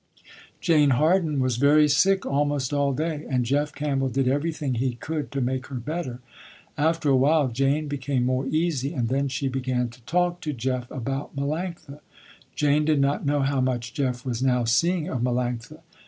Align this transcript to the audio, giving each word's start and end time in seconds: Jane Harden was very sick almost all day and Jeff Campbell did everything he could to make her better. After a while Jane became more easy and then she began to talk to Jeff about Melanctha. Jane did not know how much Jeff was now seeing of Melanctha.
Jane 0.59 0.89
Harden 0.97 1.39
was 1.39 1.57
very 1.57 1.87
sick 1.87 2.25
almost 2.25 2.73
all 2.73 2.91
day 2.91 3.23
and 3.29 3.45
Jeff 3.45 3.71
Campbell 3.71 4.09
did 4.09 4.27
everything 4.27 4.73
he 4.73 4.95
could 4.95 5.31
to 5.31 5.41
make 5.41 5.67
her 5.67 5.75
better. 5.75 6.21
After 6.75 7.09
a 7.11 7.15
while 7.15 7.49
Jane 7.49 7.87
became 7.87 8.25
more 8.25 8.47
easy 8.47 8.93
and 8.93 9.09
then 9.09 9.27
she 9.27 9.47
began 9.47 9.89
to 9.89 10.01
talk 10.05 10.41
to 10.41 10.53
Jeff 10.53 10.89
about 10.89 11.35
Melanctha. 11.35 11.99
Jane 12.55 12.83
did 12.83 12.99
not 12.99 13.27
know 13.27 13.41
how 13.41 13.61
much 13.61 13.93
Jeff 13.93 14.25
was 14.25 14.41
now 14.41 14.63
seeing 14.63 15.07
of 15.07 15.19
Melanctha. 15.21 15.81